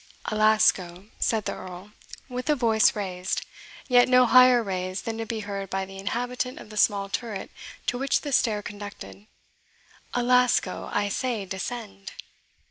[0.25, 1.91] "Alasco," said the Earl,
[2.27, 3.45] with a voice raised,
[3.87, 7.51] yet no higher raised than to be heard by the inhabitant of the small turret
[7.85, 9.27] to which the stair conducted
[10.15, 12.13] "Alasco, I say, descend."